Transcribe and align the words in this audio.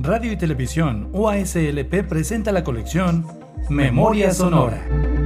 Radio 0.00 0.30
y 0.30 0.36
Televisión 0.36 1.10
UASLP 1.12 2.06
presenta 2.08 2.52
la 2.52 2.62
colección 2.62 3.26
Memoria 3.68 4.32
Sonora. 4.32 5.17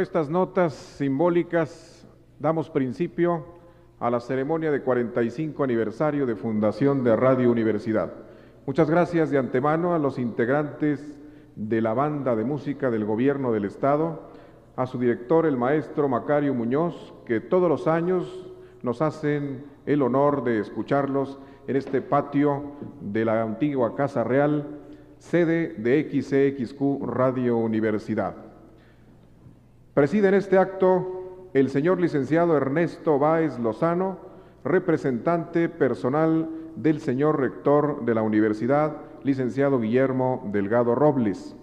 Con 0.00 0.04
estas 0.04 0.30
notas 0.30 0.72
simbólicas 0.72 2.08
damos 2.38 2.70
principio 2.70 3.44
a 3.98 4.08
la 4.08 4.18
ceremonia 4.18 4.70
de 4.70 4.80
45 4.80 5.62
aniversario 5.62 6.24
de 6.24 6.36
fundación 6.36 7.04
de 7.04 7.14
Radio 7.14 7.50
Universidad. 7.50 8.10
Muchas 8.64 8.88
gracias 8.88 9.28
de 9.28 9.36
antemano 9.36 9.92
a 9.92 9.98
los 9.98 10.18
integrantes 10.18 11.20
de 11.54 11.82
la 11.82 11.92
banda 11.92 12.34
de 12.34 12.44
música 12.44 12.90
del 12.90 13.04
Gobierno 13.04 13.52
del 13.52 13.66
Estado, 13.66 14.22
a 14.74 14.86
su 14.86 14.98
director, 14.98 15.44
el 15.44 15.58
maestro 15.58 16.08
Macario 16.08 16.54
Muñoz, 16.54 17.12
que 17.26 17.40
todos 17.40 17.68
los 17.68 17.86
años 17.86 18.50
nos 18.82 19.02
hacen 19.02 19.66
el 19.84 20.00
honor 20.00 20.44
de 20.44 20.60
escucharlos 20.60 21.38
en 21.66 21.76
este 21.76 22.00
patio 22.00 22.72
de 23.02 23.26
la 23.26 23.42
antigua 23.42 23.94
Casa 23.94 24.24
Real, 24.24 24.66
sede 25.18 25.74
de 25.74 26.08
XCXQ 26.10 27.04
Radio 27.04 27.58
Universidad. 27.58 28.49
Preside 29.94 30.28
en 30.28 30.34
este 30.34 30.56
acto 30.56 31.50
el 31.52 31.68
señor 31.68 32.00
licenciado 32.00 32.56
Ernesto 32.56 33.18
Báez 33.18 33.58
Lozano, 33.58 34.18
representante 34.62 35.68
personal 35.68 36.48
del 36.76 37.00
señor 37.00 37.40
rector 37.40 38.04
de 38.04 38.14
la 38.14 38.22
universidad, 38.22 38.98
licenciado 39.24 39.80
Guillermo 39.80 40.48
Delgado 40.52 40.94
Robles. 40.94 41.56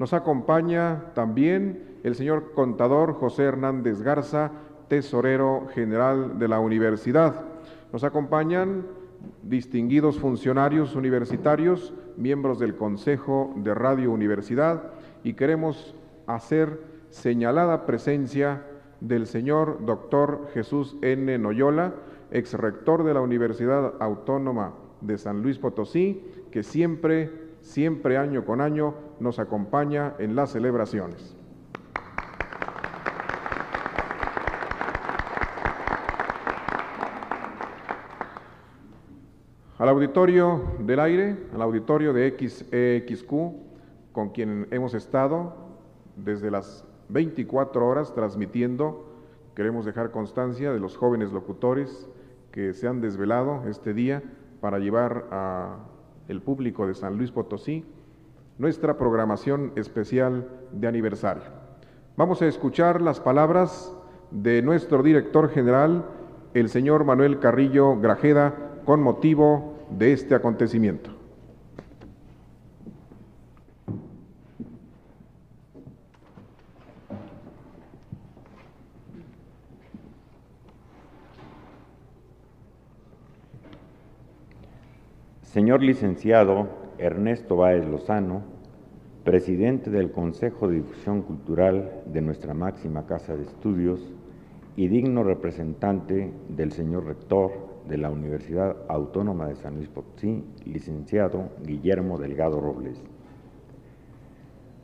Nos 0.00 0.12
acompaña 0.12 1.12
también 1.14 2.00
el 2.02 2.16
señor 2.16 2.52
contador 2.52 3.14
José 3.14 3.44
Hernández 3.44 4.02
Garza, 4.02 4.50
tesorero 4.88 5.68
general 5.72 6.36
de 6.40 6.48
la 6.48 6.58
universidad. 6.58 7.44
Nos 7.92 8.02
acompañan 8.02 8.88
distinguidos 9.44 10.18
funcionarios 10.18 10.96
universitarios, 10.96 11.94
miembros 12.16 12.58
del 12.58 12.74
Consejo 12.74 13.52
de 13.54 13.72
Radio 13.72 14.10
Universidad, 14.10 14.82
y 15.22 15.34
queremos 15.34 15.94
hacer 16.26 16.97
señalada 17.10 17.86
presencia 17.86 18.64
del 19.00 19.26
señor 19.26 19.84
doctor 19.84 20.48
Jesús 20.54 20.96
N. 21.02 21.38
Noyola, 21.38 21.94
ex 22.30 22.54
rector 22.54 23.04
de 23.04 23.14
la 23.14 23.20
Universidad 23.20 23.94
Autónoma 24.00 24.74
de 25.00 25.18
San 25.18 25.42
Luis 25.42 25.58
Potosí, 25.58 26.24
que 26.50 26.62
siempre, 26.62 27.30
siempre 27.60 28.16
año 28.16 28.44
con 28.44 28.60
año 28.60 28.94
nos 29.20 29.38
acompaña 29.38 30.14
en 30.18 30.34
las 30.34 30.50
celebraciones. 30.50 31.36
Al 39.78 39.88
auditorio 39.88 40.60
del 40.80 40.98
aire, 40.98 41.36
al 41.54 41.62
auditorio 41.62 42.12
de 42.12 42.36
XEXQ, 42.36 43.32
con 44.10 44.30
quien 44.30 44.66
hemos 44.72 44.92
estado 44.94 45.54
desde 46.16 46.50
las 46.50 46.84
24 47.08 47.86
horas 47.86 48.14
transmitiendo. 48.14 49.04
Queremos 49.54 49.84
dejar 49.84 50.10
constancia 50.10 50.72
de 50.72 50.80
los 50.80 50.96
jóvenes 50.96 51.32
locutores 51.32 52.08
que 52.52 52.74
se 52.74 52.88
han 52.88 53.00
desvelado 53.00 53.62
este 53.68 53.94
día 53.94 54.22
para 54.60 54.78
llevar 54.78 55.26
a 55.30 55.76
el 56.28 56.42
público 56.42 56.86
de 56.86 56.94
San 56.94 57.16
Luis 57.16 57.30
Potosí 57.30 57.84
nuestra 58.58 58.98
programación 58.98 59.72
especial 59.76 60.48
de 60.72 60.88
aniversario. 60.88 61.44
Vamos 62.16 62.42
a 62.42 62.46
escuchar 62.46 63.00
las 63.00 63.20
palabras 63.20 63.94
de 64.30 64.60
nuestro 64.62 65.02
director 65.02 65.48
general, 65.50 66.04
el 66.54 66.68
señor 66.68 67.04
Manuel 67.04 67.38
Carrillo 67.38 67.96
Grajeda, 68.00 68.54
con 68.84 69.00
motivo 69.00 69.74
de 69.90 70.12
este 70.12 70.34
acontecimiento. 70.34 71.17
Señor 85.58 85.82
licenciado 85.82 86.68
Ernesto 86.98 87.56
Báez 87.56 87.84
Lozano, 87.84 88.42
presidente 89.24 89.90
del 89.90 90.12
Consejo 90.12 90.68
de 90.68 90.76
Difusión 90.76 91.22
Cultural 91.22 92.04
de 92.06 92.22
nuestra 92.22 92.54
máxima 92.54 93.06
casa 93.06 93.34
de 93.34 93.42
estudios 93.42 93.98
y 94.76 94.86
digno 94.86 95.24
representante 95.24 96.30
del 96.48 96.70
señor 96.70 97.06
rector 97.06 97.50
de 97.88 97.98
la 97.98 98.08
Universidad 98.08 98.76
Autónoma 98.86 99.48
de 99.48 99.56
San 99.56 99.74
Luis 99.74 99.88
Potosí, 99.88 100.44
licenciado 100.64 101.48
Guillermo 101.66 102.18
Delgado 102.18 102.60
Robles. 102.60 103.02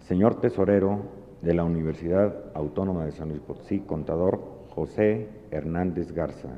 Señor 0.00 0.40
tesorero 0.40 1.02
de 1.40 1.54
la 1.54 1.62
Universidad 1.62 2.34
Autónoma 2.52 3.04
de 3.04 3.12
San 3.12 3.28
Luis 3.28 3.42
Potosí, 3.42 3.78
contador 3.78 4.40
José 4.70 5.28
Hernández 5.52 6.10
Garza. 6.10 6.48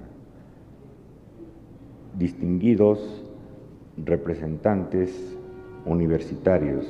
Distinguidos 2.15 3.26
representantes 4.05 5.37
universitarios, 5.87 6.87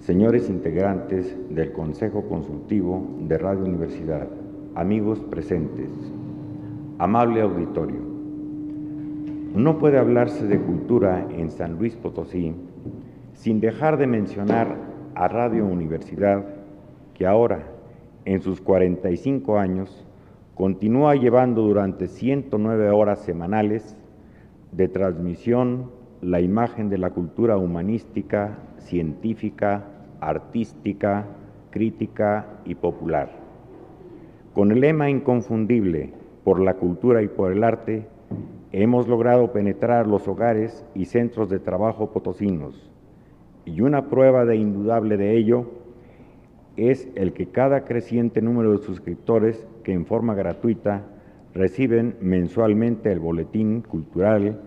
señores 0.00 0.50
integrantes 0.50 1.34
del 1.48 1.72
Consejo 1.72 2.22
Consultivo 2.28 3.06
de 3.20 3.38
Radio 3.38 3.64
Universidad, 3.64 4.28
amigos 4.74 5.20
presentes, 5.30 5.88
amable 6.98 7.40
auditorio. 7.40 8.00
No 9.54 9.78
puede 9.78 9.98
hablarse 9.98 10.46
de 10.46 10.58
cultura 10.58 11.26
en 11.30 11.50
San 11.50 11.78
Luis 11.78 11.94
Potosí 11.96 12.54
sin 13.34 13.60
dejar 13.60 13.96
de 13.96 14.06
mencionar 14.06 14.76
a 15.14 15.28
Radio 15.28 15.66
Universidad, 15.66 16.44
que 17.14 17.26
ahora, 17.26 17.66
en 18.24 18.40
sus 18.40 18.60
45 18.60 19.58
años, 19.58 20.06
continúa 20.54 21.14
llevando 21.14 21.62
durante 21.62 22.06
109 22.06 22.90
horas 22.90 23.20
semanales 23.20 23.96
de 24.72 24.88
transmisión 24.88 26.01
la 26.22 26.40
imagen 26.40 26.88
de 26.88 26.98
la 26.98 27.10
cultura 27.10 27.56
humanística, 27.56 28.56
científica, 28.78 29.88
artística, 30.20 31.26
crítica 31.70 32.60
y 32.64 32.76
popular. 32.76 33.30
Con 34.54 34.70
el 34.70 34.80
lema 34.80 35.10
inconfundible 35.10 36.12
por 36.44 36.60
la 36.60 36.74
cultura 36.74 37.22
y 37.22 37.28
por 37.28 37.50
el 37.50 37.64
arte, 37.64 38.06
hemos 38.70 39.08
logrado 39.08 39.52
penetrar 39.52 40.06
los 40.06 40.28
hogares 40.28 40.84
y 40.94 41.06
centros 41.06 41.50
de 41.50 41.58
trabajo 41.58 42.12
potosinos. 42.12 42.88
Y 43.64 43.80
una 43.80 44.08
prueba 44.08 44.44
de 44.44 44.56
indudable 44.56 45.16
de 45.16 45.36
ello 45.36 45.72
es 46.76 47.08
el 47.16 47.32
que 47.32 47.46
cada 47.46 47.84
creciente 47.84 48.40
número 48.40 48.70
de 48.70 48.84
suscriptores 48.84 49.66
que 49.82 49.92
en 49.92 50.06
forma 50.06 50.34
gratuita 50.34 51.04
reciben 51.52 52.14
mensualmente 52.20 53.10
el 53.10 53.18
boletín 53.18 53.82
cultural 53.82 54.60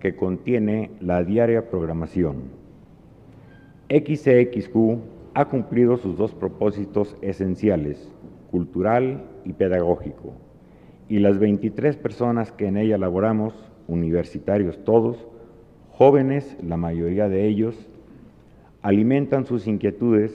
que 0.00 0.16
contiene 0.16 0.90
la 1.00 1.22
diaria 1.22 1.70
programación. 1.70 2.36
XCXQ 3.88 4.76
ha 5.34 5.44
cumplido 5.46 5.96
sus 5.96 6.16
dos 6.16 6.34
propósitos 6.34 7.16
esenciales, 7.22 8.10
cultural 8.50 9.24
y 9.44 9.52
pedagógico, 9.52 10.32
y 11.08 11.18
las 11.18 11.38
23 11.38 11.96
personas 11.96 12.50
que 12.52 12.66
en 12.66 12.76
ella 12.76 12.98
laboramos, 12.98 13.54
universitarios 13.88 14.82
todos, 14.84 15.26
jóvenes, 15.90 16.56
la 16.62 16.76
mayoría 16.76 17.28
de 17.28 17.46
ellos, 17.46 17.76
alimentan 18.82 19.44
sus 19.44 19.66
inquietudes 19.66 20.32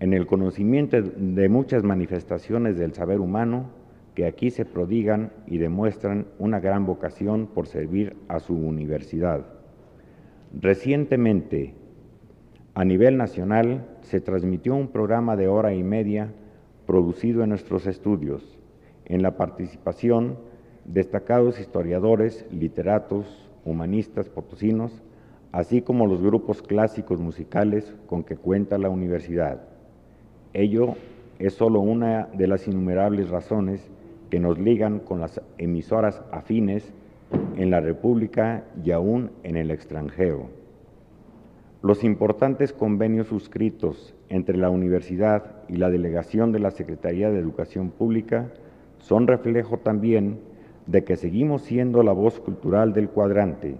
en 0.00 0.12
el 0.12 0.26
conocimiento 0.26 1.00
de 1.00 1.48
muchas 1.48 1.82
manifestaciones 1.82 2.78
del 2.78 2.92
saber 2.92 3.20
humano 3.20 3.81
que 4.14 4.26
aquí 4.26 4.50
se 4.50 4.64
prodigan 4.64 5.32
y 5.46 5.58
demuestran 5.58 6.26
una 6.38 6.60
gran 6.60 6.86
vocación 6.86 7.46
por 7.46 7.66
servir 7.66 8.16
a 8.28 8.40
su 8.40 8.54
universidad. 8.54 9.46
Recientemente, 10.52 11.74
a 12.74 12.84
nivel 12.84 13.16
nacional, 13.16 13.86
se 14.02 14.20
transmitió 14.20 14.74
un 14.74 14.88
programa 14.88 15.36
de 15.36 15.48
hora 15.48 15.74
y 15.74 15.82
media 15.82 16.32
producido 16.86 17.42
en 17.42 17.50
nuestros 17.50 17.86
estudios, 17.86 18.58
en 19.06 19.22
la 19.22 19.36
participación 19.36 20.36
destacados 20.84 21.60
historiadores, 21.60 22.44
literatos, 22.50 23.48
humanistas 23.64 24.28
potosinos, 24.28 25.02
así 25.52 25.82
como 25.82 26.06
los 26.06 26.22
grupos 26.22 26.62
clásicos 26.62 27.20
musicales 27.20 27.94
con 28.06 28.24
que 28.24 28.36
cuenta 28.36 28.78
la 28.78 28.90
universidad. 28.90 29.62
Ello 30.52 30.96
es 31.38 31.54
solo 31.54 31.80
una 31.80 32.28
de 32.34 32.46
las 32.46 32.66
innumerables 32.66 33.30
razones 33.30 33.90
que 34.32 34.40
nos 34.40 34.58
ligan 34.58 35.00
con 35.00 35.20
las 35.20 35.42
emisoras 35.58 36.22
afines 36.32 36.94
en 37.58 37.70
la 37.70 37.80
República 37.80 38.64
y 38.82 38.90
aún 38.90 39.30
en 39.42 39.58
el 39.58 39.70
extranjero. 39.70 40.48
Los 41.82 42.02
importantes 42.02 42.72
convenios 42.72 43.26
suscritos 43.26 44.14
entre 44.30 44.56
la 44.56 44.70
universidad 44.70 45.56
y 45.68 45.76
la 45.76 45.90
delegación 45.90 46.50
de 46.50 46.60
la 46.60 46.70
Secretaría 46.70 47.30
de 47.30 47.40
Educación 47.40 47.90
Pública 47.90 48.50
son 48.96 49.26
reflejo 49.26 49.76
también 49.76 50.40
de 50.86 51.04
que 51.04 51.16
seguimos 51.16 51.60
siendo 51.60 52.02
la 52.02 52.12
voz 52.12 52.40
cultural 52.40 52.94
del 52.94 53.10
cuadrante, 53.10 53.76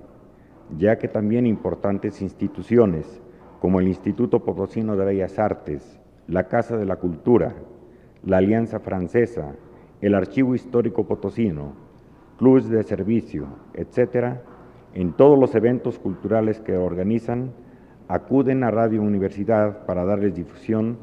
ya 0.76 0.98
que 0.98 1.08
también 1.08 1.46
importantes 1.46 2.20
instituciones 2.20 3.22
como 3.58 3.80
el 3.80 3.88
Instituto 3.88 4.44
Potosino 4.44 4.96
de 4.96 5.06
Bellas 5.06 5.38
Artes, 5.38 5.98
la 6.28 6.48
Casa 6.48 6.76
de 6.76 6.84
la 6.84 6.96
Cultura, 6.96 7.54
la 8.22 8.36
Alianza 8.36 8.80
Francesa, 8.80 9.54
el 10.02 10.16
Archivo 10.16 10.56
Histórico 10.56 11.04
Potosino, 11.04 11.74
clubes 12.36 12.68
de 12.68 12.82
servicio, 12.82 13.46
etcétera, 13.72 14.42
en 14.94 15.12
todos 15.12 15.38
los 15.38 15.54
eventos 15.54 16.00
culturales 16.00 16.60
que 16.60 16.76
organizan, 16.76 17.52
acuden 18.08 18.64
a 18.64 18.72
Radio 18.72 19.00
Universidad 19.00 19.86
para 19.86 20.04
darles 20.04 20.34
difusión, 20.34 20.98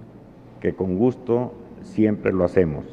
que 0.59 0.73
con 0.73 0.97
gusto 0.97 1.53
siempre 1.81 2.33
lo 2.33 2.43
hacemos. 2.43 2.83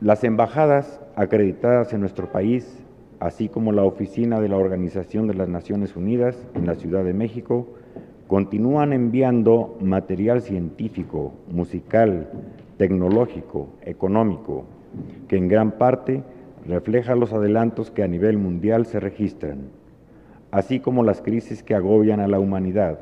Las 0.00 0.22
embajadas 0.22 1.00
acreditadas 1.16 1.92
en 1.92 2.00
nuestro 2.00 2.30
país, 2.30 2.84
así 3.18 3.48
como 3.48 3.72
la 3.72 3.82
oficina 3.82 4.40
de 4.40 4.48
la 4.48 4.56
Organización 4.56 5.26
de 5.26 5.34
las 5.34 5.48
Naciones 5.48 5.96
Unidas 5.96 6.46
en 6.54 6.64
la 6.64 6.76
Ciudad 6.76 7.02
de 7.02 7.12
México, 7.12 7.66
continúan 8.28 8.92
enviando 8.92 9.76
material 9.80 10.42
científico, 10.42 11.32
musical, 11.50 12.28
tecnológico, 12.76 13.68
económico, 13.82 14.64
que 15.28 15.36
en 15.36 15.48
gran 15.48 15.72
parte 15.72 16.22
refleja 16.66 17.14
los 17.14 17.32
adelantos 17.32 17.90
que 17.90 18.02
a 18.02 18.08
nivel 18.08 18.38
mundial 18.38 18.86
se 18.86 19.00
registran, 19.00 19.68
así 20.50 20.80
como 20.80 21.02
las 21.02 21.22
crisis 21.22 21.62
que 21.62 21.74
agobian 21.74 22.20
a 22.20 22.28
la 22.28 22.40
humanidad. 22.40 22.98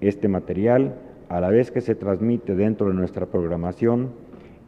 Este 0.00 0.28
material, 0.28 0.94
a 1.28 1.40
la 1.40 1.50
vez 1.50 1.70
que 1.70 1.80
se 1.80 1.94
transmite 1.94 2.54
dentro 2.54 2.88
de 2.88 2.94
nuestra 2.94 3.26
programación, 3.26 4.10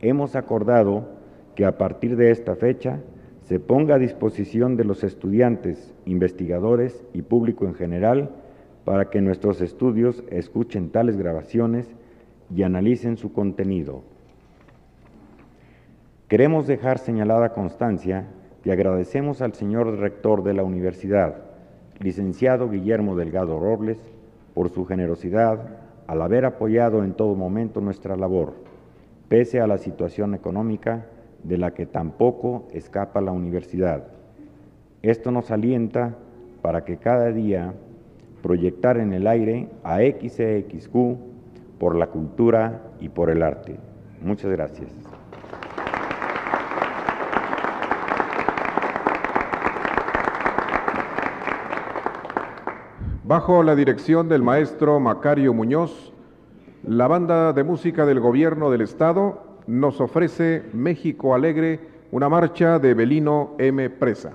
hemos 0.00 0.36
acordado 0.36 1.08
que 1.54 1.64
a 1.64 1.78
partir 1.78 2.16
de 2.16 2.30
esta 2.30 2.56
fecha 2.56 3.00
se 3.42 3.58
ponga 3.58 3.96
a 3.96 3.98
disposición 3.98 4.76
de 4.76 4.84
los 4.84 5.02
estudiantes, 5.02 5.94
investigadores 6.04 7.04
y 7.12 7.22
público 7.22 7.66
en 7.66 7.74
general 7.74 8.30
para 8.84 9.10
que 9.10 9.20
nuestros 9.20 9.60
estudios 9.60 10.22
escuchen 10.30 10.90
tales 10.90 11.16
grabaciones 11.16 11.88
y 12.54 12.62
analicen 12.62 13.16
su 13.16 13.32
contenido. 13.32 14.02
Queremos 16.30 16.68
dejar 16.68 17.00
señalada 17.00 17.54
constancia 17.54 18.28
que 18.62 18.70
agradecemos 18.70 19.42
al 19.42 19.52
señor 19.52 19.98
rector 19.98 20.44
de 20.44 20.54
la 20.54 20.62
universidad, 20.62 21.38
licenciado 21.98 22.70
Guillermo 22.70 23.16
Delgado 23.16 23.58
Robles, 23.58 23.98
por 24.54 24.70
su 24.70 24.86
generosidad 24.86 25.58
al 26.06 26.22
haber 26.22 26.44
apoyado 26.44 27.02
en 27.02 27.14
todo 27.14 27.34
momento 27.34 27.80
nuestra 27.80 28.16
labor, 28.16 28.54
pese 29.28 29.60
a 29.60 29.66
la 29.66 29.76
situación 29.76 30.36
económica 30.36 31.06
de 31.42 31.58
la 31.58 31.74
que 31.74 31.84
tampoco 31.84 32.68
escapa 32.72 33.20
la 33.20 33.32
universidad. 33.32 34.04
Esto 35.02 35.32
nos 35.32 35.50
alienta 35.50 36.14
para 36.62 36.84
que 36.84 36.98
cada 36.98 37.32
día 37.32 37.74
proyectar 38.40 38.98
en 38.98 39.14
el 39.14 39.26
aire 39.26 39.68
a 39.82 39.98
XCXQ 39.98 40.94
por 41.80 41.96
la 41.96 42.06
cultura 42.06 42.82
y 43.00 43.08
por 43.08 43.30
el 43.30 43.42
arte. 43.42 43.78
Muchas 44.22 44.52
gracias. 44.52 45.09
Bajo 53.30 53.62
la 53.62 53.76
dirección 53.76 54.28
del 54.28 54.42
maestro 54.42 54.98
Macario 54.98 55.54
Muñoz, 55.54 56.12
la 56.82 57.06
banda 57.06 57.52
de 57.52 57.62
música 57.62 58.04
del 58.04 58.18
gobierno 58.18 58.72
del 58.72 58.80
estado 58.80 59.60
nos 59.68 60.00
ofrece 60.00 60.64
México 60.72 61.32
Alegre, 61.32 61.78
una 62.10 62.28
marcha 62.28 62.80
de 62.80 62.92
Belino 62.92 63.54
M. 63.58 63.88
Presa. 63.88 64.32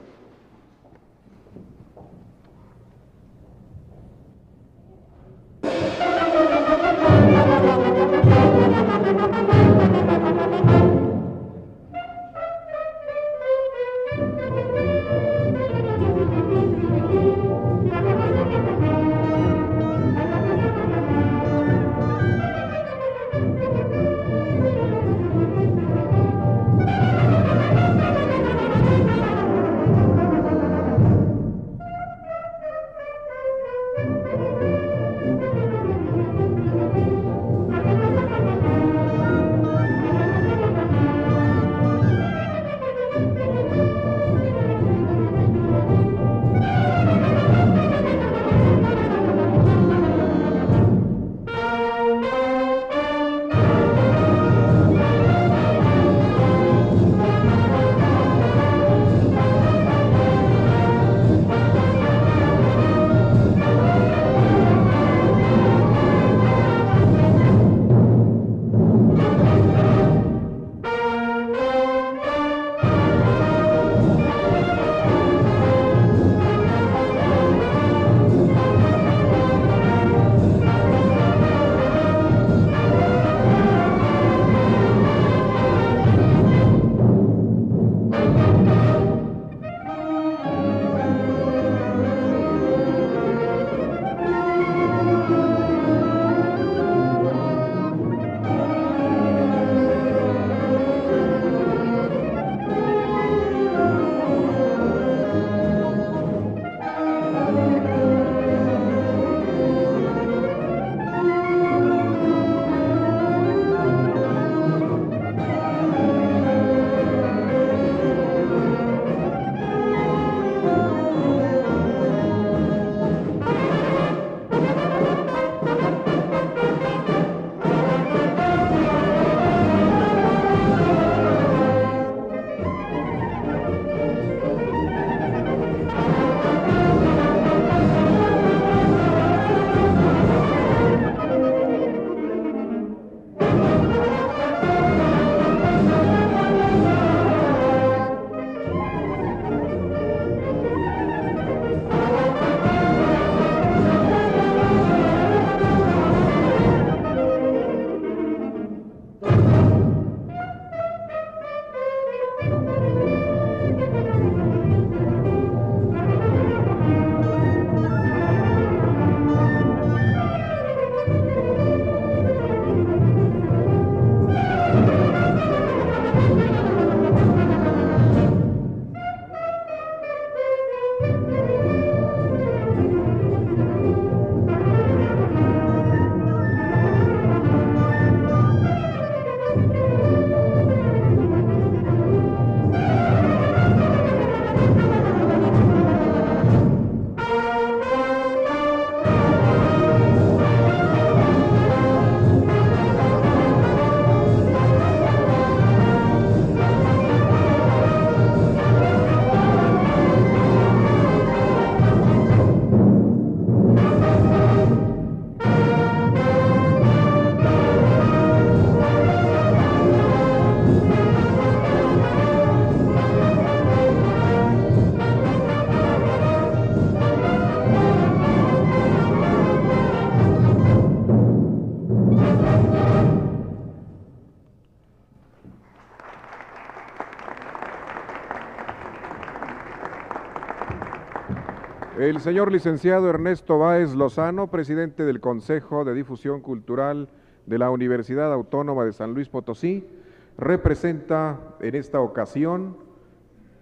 El 242.06 242.20
señor 242.20 242.52
licenciado 242.52 243.10
Ernesto 243.10 243.58
Báez 243.58 243.96
Lozano, 243.96 244.52
presidente 244.52 245.06
del 245.06 245.20
Consejo 245.20 245.84
de 245.86 245.96
Difusión 245.96 246.40
Cultural 246.40 247.10
de 247.48 247.58
la 247.58 247.72
Universidad 247.72 248.32
Autónoma 248.32 248.86
de 248.86 248.94
San 248.94 249.16
Luis 249.16 249.28
Potosí, 249.28 249.90
representa 250.38 251.40
en 251.62 251.74
esta 251.74 252.00
ocasión 252.02 252.78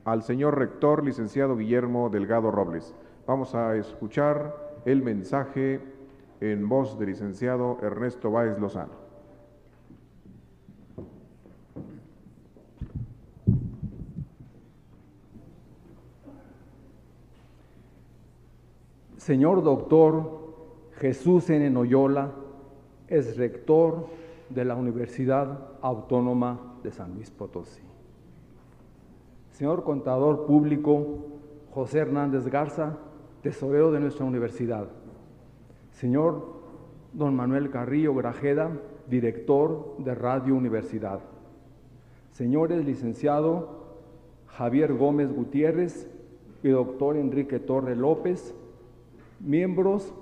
al 0.03 0.23
señor 0.23 0.59
rector 0.59 1.05
licenciado 1.05 1.55
Guillermo 1.55 2.09
Delgado 2.09 2.51
Robles. 2.51 2.93
Vamos 3.25 3.55
a 3.55 3.77
escuchar 3.77 4.81
el 4.83 5.03
mensaje 5.03 5.79
en 6.41 6.67
voz 6.67 6.99
del 6.99 7.11
licenciado 7.11 7.77
Ernesto 7.81 8.29
Báez 8.29 8.59
Lozano. 8.59 9.02
Señor 19.23 19.63
doctor 19.63 20.31
Jesús 20.97 21.49
N. 21.49 21.69
Noyola 21.69 22.33
es 23.07 23.37
rector 23.37 24.07
de 24.49 24.65
la 24.65 24.75
Universidad 24.75 25.77
Autónoma 25.81 26.75
de 26.83 26.91
San 26.91 27.15
Luis 27.15 27.31
Potosí. 27.31 27.81
Señor 29.51 29.85
contador 29.85 30.45
público 30.45 31.19
José 31.71 31.99
Hernández 31.99 32.47
Garza, 32.49 32.97
tesorero 33.41 33.93
de 33.93 34.01
nuestra 34.01 34.25
universidad. 34.25 34.89
Señor 35.91 36.45
don 37.13 37.33
Manuel 37.33 37.69
Carrillo 37.69 38.13
Grajeda, 38.13 38.77
director 39.09 39.95
de 39.99 40.15
Radio 40.15 40.53
Universidad. 40.53 41.21
Señores 42.33 42.83
licenciado 42.83 43.85
Javier 44.47 44.93
Gómez 44.93 45.33
Gutiérrez 45.33 46.09
y 46.61 46.67
doctor 46.67 47.15
Enrique 47.15 47.59
Torre 47.59 47.95
López, 47.95 48.53
miembros 49.43 50.13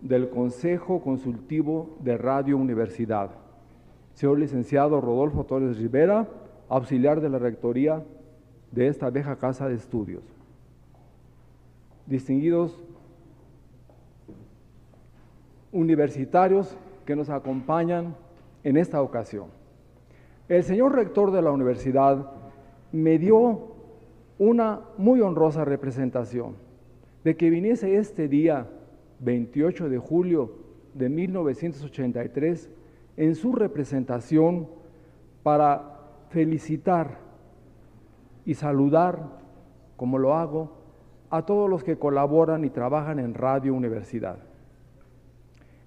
del 0.00 0.30
Consejo 0.30 1.02
Consultivo 1.02 1.96
de 2.00 2.16
Radio 2.16 2.56
Universidad. 2.56 3.30
Señor 4.14 4.38
licenciado 4.38 5.00
Rodolfo 5.00 5.44
Torres 5.44 5.76
Rivera, 5.76 6.28
auxiliar 6.68 7.20
de 7.20 7.28
la 7.28 7.38
Rectoría 7.38 8.02
de 8.70 8.86
esta 8.86 9.10
vieja 9.10 9.36
casa 9.36 9.68
de 9.68 9.74
estudios. 9.74 10.22
Distinguidos 12.06 12.84
universitarios 15.72 16.76
que 17.04 17.16
nos 17.16 17.28
acompañan 17.28 18.14
en 18.62 18.76
esta 18.76 19.02
ocasión. 19.02 19.46
El 20.48 20.62
señor 20.62 20.94
rector 20.94 21.30
de 21.32 21.42
la 21.42 21.50
universidad 21.50 22.30
me 22.92 23.18
dio 23.18 23.68
una 24.38 24.80
muy 24.96 25.20
honrosa 25.20 25.64
representación 25.64 26.69
de 27.24 27.36
que 27.36 27.50
viniese 27.50 27.96
este 27.96 28.28
día 28.28 28.66
28 29.20 29.88
de 29.88 29.98
julio 29.98 30.52
de 30.94 31.08
1983 31.08 32.70
en 33.16 33.34
su 33.34 33.52
representación 33.52 34.68
para 35.42 35.98
felicitar 36.30 37.18
y 38.44 38.54
saludar, 38.54 39.38
como 39.96 40.18
lo 40.18 40.34
hago, 40.34 40.78
a 41.28 41.44
todos 41.44 41.68
los 41.68 41.84
que 41.84 41.98
colaboran 41.98 42.64
y 42.64 42.70
trabajan 42.70 43.18
en 43.18 43.34
Radio 43.34 43.74
Universidad. 43.74 44.38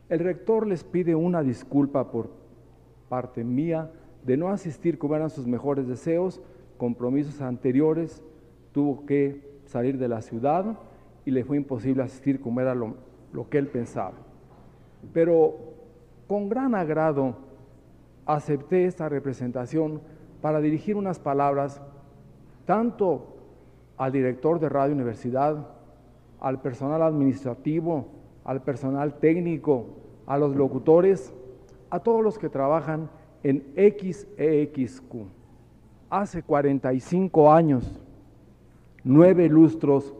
El 0.10 0.20
rector 0.20 0.68
les 0.68 0.84
pide 0.84 1.16
una 1.16 1.42
disculpa 1.42 2.12
por 2.12 2.30
parte 3.10 3.44
mía 3.44 3.92
de 4.24 4.38
no 4.38 4.50
asistir 4.50 4.98
como 4.98 5.16
eran 5.16 5.30
sus 5.30 5.48
mejores 5.48 5.88
deseos, 5.88 6.40
compromisos 6.78 7.42
anteriores, 7.42 8.24
tuvo 8.72 9.06
que 9.06 9.60
salir 9.66 9.98
de 9.98 10.08
la 10.08 10.22
ciudad 10.22 10.78
y 11.26 11.32
le 11.32 11.44
fue 11.44 11.58
imposible 11.58 12.04
asistir 12.04 12.42
como 12.42 12.62
era 12.62 12.76
lo, 12.76 12.96
que 13.50 13.58
él 13.58 13.68
pensaba. 13.68 14.14
Pero 15.14 15.56
con 16.28 16.50
gran 16.50 16.76
agrado 16.76 17.36
acepté 18.26 18.86
esta 18.86 19.10
representación 19.10 20.02
para 20.42 20.60
dirigir 20.60 20.96
unas 20.96 21.20
palabras 21.20 21.82
tanto 22.66 23.28
al 23.98 24.12
director 24.12 24.60
de 24.60 24.70
Radio 24.70 24.94
Universidad, 24.94 25.68
al 26.40 26.62
personal 26.62 27.02
administrativo, 27.02 28.08
al 28.44 28.62
personal 28.62 29.20
técnico, 29.20 29.86
a 30.26 30.38
los 30.38 30.56
locutores, 30.56 31.34
a 31.90 32.00
todos 32.00 32.24
los 32.24 32.38
que 32.38 32.50
trabajan 32.50 33.10
en 33.44 33.64
XEXQ. 33.76 35.16
Hace 36.10 36.44
45 36.44 37.52
años, 37.52 38.02
nueve 39.04 39.48
lustros, 39.50 40.14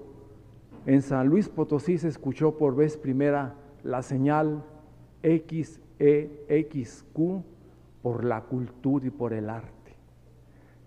en 0.86 1.02
San 1.02 1.28
Luis 1.28 1.50
Potosí 1.50 1.98
se 1.98 2.10
escuchó 2.10 2.58
por 2.58 2.76
vez 2.76 2.98
primera 2.98 3.56
la 3.84 4.02
señal 4.02 4.64
XEXQ 5.24 5.64
por 8.02 8.26
la 8.26 8.42
cultura 8.42 9.08
y 9.08 9.10
por 9.10 9.34
el 9.34 9.50
arte. 9.50 9.72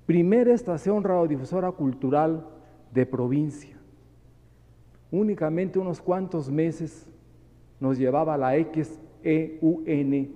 Primera 0.05 0.53
estación 0.53 1.03
radiodifusora 1.03 1.73
cultural 1.73 2.47
de 2.93 3.07
provincia. 3.07 3.77
Únicamente 5.11 5.79
unos 5.79 6.01
cuantos 6.01 6.51
meses 6.51 7.09
nos 7.81 7.99
llevaba 7.99 8.37
la 8.37 8.53
XEUN, 8.53 10.29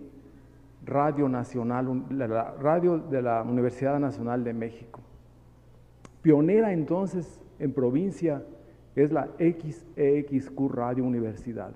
Radio 0.87 1.29
Nacional, 1.29 2.07
la 2.11 2.53
radio 2.53 2.99
de 2.99 3.21
la 3.23 3.43
Universidad 3.43 4.01
Nacional 4.01 4.43
de 4.43 4.55
México. 4.55 5.01
Pionera 6.23 6.73
entonces 6.73 7.41
en 7.59 7.73
provincia 7.73 8.43
es 8.95 9.13
la 9.13 9.29
XEXQ 9.39 10.59
Radio 10.71 11.05
Universidad. 11.05 11.73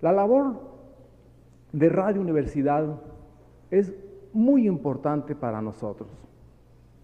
La 0.00 0.12
labor 0.12 0.60
de 1.72 1.88
Radio 1.88 2.20
Universidad 2.20 3.00
es 3.70 3.94
muy 4.32 4.66
importante 4.66 5.34
para 5.34 5.60
nosotros, 5.60 6.10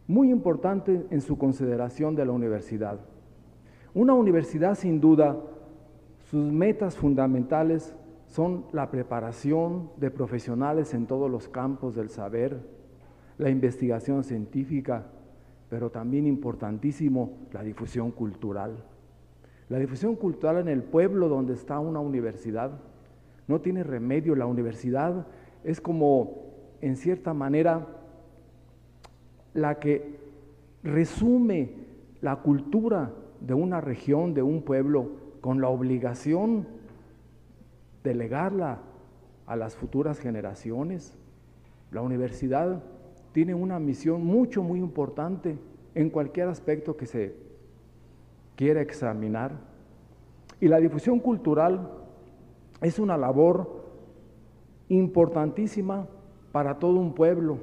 muy 0.07 0.31
importante 0.31 1.07
en 1.11 1.21
su 1.21 1.39
consideración 1.39 2.15
de 2.15 2.25
la 2.25 2.33
universidad. 2.33 2.99
Una 3.95 4.15
universidad 4.15 4.75
sin 4.75 5.01
duda, 5.01 5.37
sus 6.31 6.53
metas 6.53 6.97
fundamentales 6.97 7.95
son 8.27 8.67
la 8.73 8.91
preparación 8.91 9.91
de 9.97 10.11
profesionales 10.11 10.93
en 10.95 11.07
todos 11.07 11.31
los 11.31 11.49
campos 11.49 11.95
del 11.95 12.11
saber, 12.11 12.61
la 13.39 13.51
investigación 13.51 14.25
científica, 14.25 15.07
pero 15.69 15.91
también 15.91 16.27
importantísimo 16.27 17.33
la 17.53 17.63
difusión 17.63 18.11
cultural. 18.11 18.85
La 19.69 19.79
difusión 19.79 20.17
cultural 20.17 20.59
en 20.59 20.69
el 20.69 20.83
pueblo 20.83 21.29
donde 21.29 21.53
está 21.53 21.79
una 21.79 22.01
universidad. 22.01 22.81
No 23.47 23.61
tiene 23.61 23.83
remedio, 23.83 24.35
la 24.35 24.47
universidad 24.47 25.27
es 25.65 25.81
como, 25.81 26.47
en 26.81 26.97
cierta 26.97 27.35
manera, 27.35 27.87
la 29.53 29.79
que 29.79 30.19
resume 30.83 31.73
la 32.21 32.37
cultura 32.37 33.13
de 33.41 33.55
una 33.55 33.81
región, 33.81 34.35
de 34.35 34.43
un 34.43 34.63
pueblo, 34.63 35.11
con 35.41 35.61
la 35.61 35.69
obligación 35.69 36.67
de 38.05 38.15
legarla 38.15 38.81
a 39.47 39.57
las 39.57 39.77
futuras 39.77 40.19
generaciones. 40.19 41.15
La 41.91 42.03
universidad 42.03 42.83
tiene 43.39 43.55
una 43.55 43.79
misión 43.79 44.25
mucho, 44.27 44.65
muy 44.65 44.81
importante 44.81 45.57
en 45.95 46.11
cualquier 46.11 46.49
aspecto 46.49 46.97
que 46.97 47.07
se 47.07 47.37
quiera 48.57 48.81
examinar. 48.81 49.53
Y 50.61 50.67
la 50.67 50.79
difusión 50.81 51.21
cultural 51.21 51.89
es 52.83 52.99
una 52.99 53.17
labor 53.17 53.85
importantísima 54.89 56.09
para 56.51 56.81
todo 56.81 56.99
un 56.99 57.15
pueblo. 57.15 57.59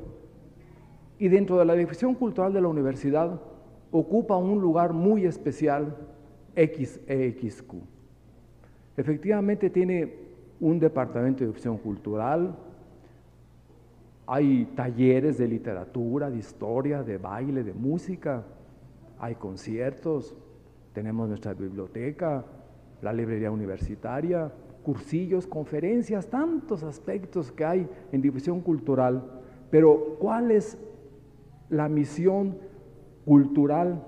Y 1.19 1.27
dentro 1.27 1.59
de 1.59 1.65
la 1.65 1.73
difusión 1.73 2.15
cultural 2.15 2.53
de 2.53 2.61
la 2.61 2.69
universidad 2.69 3.41
ocupa 3.91 4.37
un 4.37 4.61
lugar 4.61 4.93
muy 4.93 5.25
especial 5.25 5.93
XEXQ. 6.55 7.73
Efectivamente 8.95 9.69
tiene 9.69 10.19
un 10.61 10.79
departamento 10.79 11.41
de 11.41 11.47
difusión 11.47 11.77
cultural, 11.79 12.55
hay 14.27 14.65
talleres 14.75 15.37
de 15.37 15.47
literatura, 15.47 16.29
de 16.29 16.37
historia, 16.37 17.03
de 17.03 17.17
baile, 17.17 17.63
de 17.63 17.73
música, 17.73 18.43
hay 19.19 19.35
conciertos, 19.35 20.35
tenemos 20.93 21.27
nuestra 21.27 21.53
biblioteca, 21.53 22.45
la 23.01 23.13
librería 23.13 23.51
universitaria, 23.51 24.51
cursillos, 24.83 25.47
conferencias, 25.47 26.27
tantos 26.27 26.83
aspectos 26.83 27.51
que 27.51 27.65
hay 27.65 27.89
en 28.11 28.21
difusión 28.21 28.61
cultural. 28.61 29.41
Pero 29.69 30.17
¿cuál 30.19 30.51
es 30.51 30.77
la 31.69 31.89
misión 31.89 32.57
cultural 33.25 34.05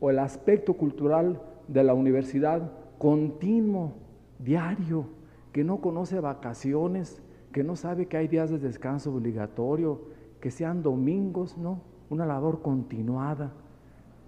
o 0.00 0.10
el 0.10 0.18
aspecto 0.18 0.74
cultural 0.74 1.40
de 1.68 1.84
la 1.84 1.94
universidad 1.94 2.72
continuo, 2.98 3.94
diario, 4.38 5.06
que 5.52 5.64
no 5.64 5.80
conoce 5.80 6.20
vacaciones, 6.20 7.22
que 7.52 7.64
no 7.64 7.76
sabe 7.76 8.06
que 8.06 8.16
hay 8.16 8.28
días 8.28 8.50
de 8.50 8.58
descanso 8.58 9.12
obligatorio, 9.12 10.02
que 10.40 10.50
sean 10.50 10.82
domingos, 10.82 11.58
no, 11.58 11.82
una 12.08 12.26
labor 12.26 12.62
continuada 12.62 13.52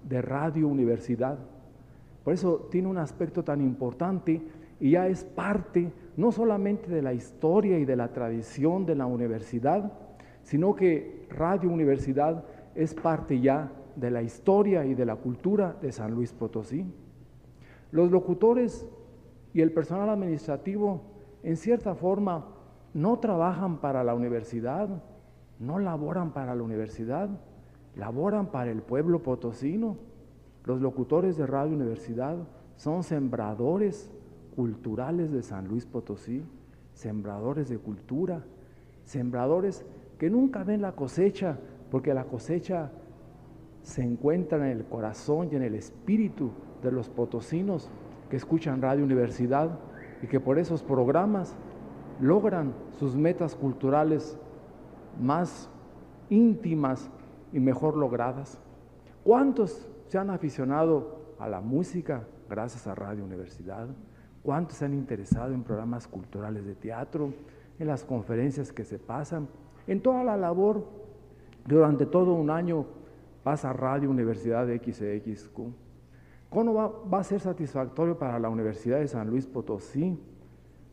de 0.09 0.21
radio 0.23 0.69
universidad. 0.69 1.39
Por 2.25 2.35
eso 2.35 2.69
tiene 2.71 2.89
un 2.89 2.99
aspecto 2.99 3.43
tan 3.43 3.61
importante 3.61 4.43
y 4.81 4.93
ya 4.93 5.07
es 5.07 5.25
parte 5.25 5.93
no 6.17 6.33
solamente 6.33 6.91
de 6.91 7.03
la 7.03 7.13
historia 7.13 7.79
y 7.79 7.85
de 7.85 7.97
la 7.97 8.13
tradición 8.13 8.85
de 8.85 8.95
la 8.95 9.07
universidad, 9.07 9.93
sino 10.43 10.75
que 10.75 11.27
Radio 11.31 11.71
Universidad 11.71 12.45
es 12.75 12.95
parte 12.95 13.41
ya 13.41 13.73
de 13.97 14.11
la 14.11 14.23
historia 14.23 14.85
y 14.85 14.95
de 14.95 15.07
la 15.07 15.17
cultura 15.17 15.77
de 15.81 15.93
San 15.93 16.13
Luis 16.13 16.33
Potosí. 16.33 16.85
Los 17.91 18.11
locutores 18.11 18.87
y 19.55 19.61
el 19.61 19.73
personal 19.73 20.09
administrativo, 20.11 21.03
en 21.43 21.57
cierta 21.57 21.95
forma, 21.95 22.47
no 22.95 23.19
trabajan 23.19 23.79
para 23.79 24.05
la 24.05 24.15
universidad, 24.15 24.89
no 25.59 25.79
laboran 25.79 26.33
para 26.33 26.55
la 26.55 26.63
universidad, 26.63 27.31
laboran 27.97 28.47
para 28.47 28.71
el 28.71 28.83
pueblo 28.83 29.23
potosino. 29.23 29.97
Los 30.65 30.81
locutores 30.81 31.37
de 31.37 31.47
Radio 31.47 31.75
Universidad 31.75 32.37
son 32.77 33.03
sembradores 33.03 34.11
culturales 34.55 35.33
de 35.33 35.43
San 35.43 35.69
Luis 35.69 35.87
Potosí, 35.87 36.45
sembradores 36.93 37.69
de 37.69 37.79
cultura, 37.79 38.45
sembradores 39.05 39.85
que 40.19 40.31
nunca 40.31 40.63
ven 40.63 40.83
la 40.83 40.93
cosecha, 40.93 41.59
porque 41.91 42.15
la 42.15 42.25
cosecha 42.25 42.91
se 43.83 44.03
encuentra 44.03 44.59
en 44.59 44.79
el 44.79 44.85
corazón 44.85 45.49
y 45.51 45.57
en 45.57 45.63
el 45.63 45.75
espíritu 45.75 46.51
de 46.83 46.93
los 46.93 47.09
potosinos 47.09 47.91
que 48.31 48.37
escuchan 48.37 48.81
Radio 48.81 49.05
Universidad 49.05 49.79
y 50.23 50.27
que 50.27 50.41
por 50.41 50.59
esos 50.59 50.83
programas 50.83 51.57
logran 52.21 52.73
sus 52.99 53.17
metas 53.17 53.55
culturales 53.55 54.39
más 55.21 55.69
íntimas 56.31 57.11
y 57.53 57.61
mejor 57.61 57.97
logradas. 57.97 58.59
¿Cuántos 59.25 59.89
se 60.09 60.19
han 60.19 60.31
aficionado 60.31 61.21
a 61.39 61.49
la 61.49 61.61
música 61.61 62.25
gracias 62.49 62.87
a 62.87 62.95
Radio 62.95 63.25
Universidad? 63.25 63.89
¿Cuántos 64.43 64.79
se 64.79 64.85
han 64.85 64.95
interesado 64.95 65.55
en 65.55 65.63
programas 65.63 66.09
culturales 66.09 66.67
de 66.67 66.75
teatro, 66.75 67.33
en 67.79 67.87
las 67.87 68.05
conferencias 68.05 68.73
que 68.73 68.85
se 68.85 68.99
pasan, 68.99 69.49
en 69.87 70.01
toda 70.01 70.25
la 70.25 70.37
labor 70.37 70.85
durante 71.67 72.07
todo 72.07 72.35
un 72.35 72.51
año 72.51 72.87
pasa 73.45 73.73
Radio 73.73 74.11
Universidad 74.11 74.67
XXQ? 74.67 75.61
¿Cómo 76.51 76.75
va, 76.75 76.93
va, 77.13 77.21
a 77.21 77.25
ser 77.25 77.41
satisfactorio 77.41 78.19
para 78.19 78.39
la 78.39 78.49
Universidad 78.49 78.99
de 78.99 79.09
San 79.09 79.31
Luis 79.31 79.47
Potosí 79.47 80.19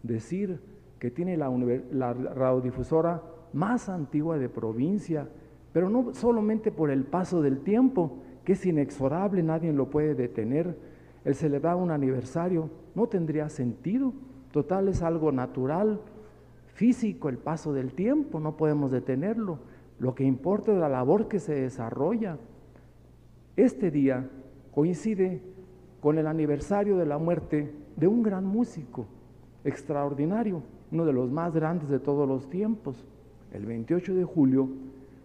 decir 0.04 0.62
que 1.00 1.10
tiene 1.10 1.38
la, 1.38 2.14
radiodifusora 2.14 3.24
más 3.54 3.90
antigua 3.90 4.38
de 4.38 4.50
provincia, 4.50 5.28
pero 5.72 5.90
no 5.90 6.14
solamente 6.14 6.72
por 6.72 6.92
el 6.92 7.06
paso 7.06 7.42
del 7.42 7.60
tiempo, 7.62 8.18
que 8.44 8.54
es 8.54 8.66
inexorable, 8.66 9.42
nadie 9.42 9.72
lo 9.72 9.90
puede 9.90 10.14
detener, 10.14 10.78
el 11.26 11.36
celebrar 11.36 11.76
un 11.76 11.92
aniversario 11.92 12.70
no 12.96 13.08
tendría 13.08 13.50
sentido. 13.50 14.14
Total 14.52 14.88
es 14.88 15.02
algo 15.02 15.32
natural, 15.32 16.00
físico, 16.74 17.30
el 17.30 17.38
paso 17.38 17.74
del 17.74 17.94
tiempo, 17.94 18.40
no 18.40 18.58
podemos 18.58 18.92
detenerlo. 18.92 19.60
Lo 20.00 20.16
que 20.16 20.24
importa 20.24 20.72
es 20.72 20.80
la 20.80 20.90
labor 20.90 21.28
que 21.28 21.40
se 21.40 21.54
desarrolla. 21.54 22.38
Este 23.56 23.92
día 23.92 24.30
coincide 24.74 25.42
con 26.00 26.18
el 26.18 26.28
aniversario 26.28 26.98
de 26.98 27.06
la 27.06 27.18
muerte 27.18 27.74
de 27.98 28.08
un 28.08 28.24
gran 28.24 28.46
músico 28.46 29.06
extraordinario, 29.66 30.64
uno 30.91 31.06
de 31.06 31.13
los 31.13 31.32
más 31.32 31.54
grandes 31.54 31.89
de 31.89 31.99
todos 31.99 32.28
los 32.28 32.49
tiempos. 32.49 33.06
El 33.52 33.65
28 33.65 34.15
de 34.15 34.23
julio 34.23 34.69